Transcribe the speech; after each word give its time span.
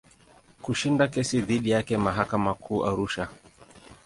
Kushinda 0.61 1.07
kesi 1.13 1.41
dhidi 1.41 1.69
yake 1.69 1.97
mahakama 1.97 2.53
Kuu 2.53 2.85
Arusha. 2.85 3.27